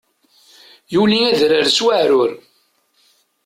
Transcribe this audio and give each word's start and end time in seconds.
Yuli 0.93 1.19
adrar 1.29 1.67
s 1.69 1.77
weεrur. 1.85 2.31